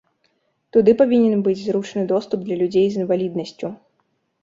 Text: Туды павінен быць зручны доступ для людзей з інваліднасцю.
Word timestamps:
Туды 0.77 0.95
павінен 1.01 1.39
быць 1.49 1.63
зручны 1.67 2.03
доступ 2.15 2.39
для 2.51 2.61
людзей 2.65 2.87
з 2.91 2.95
інваліднасцю. 3.03 3.67